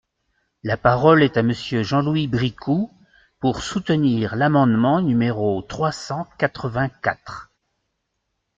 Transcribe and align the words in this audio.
La 0.63 0.77
parole 0.77 1.21
est 1.21 1.37
à 1.37 1.43
Monsieur 1.43 1.83
Jean-Louis 1.83 2.25
Bricout, 2.25 2.89
pour 3.39 3.61
soutenir 3.61 4.35
l’amendement 4.35 4.99
numéro 4.99 5.61
trois 5.61 5.91
cent 5.91 6.25
quatre-vingt-quatre. 6.39 7.51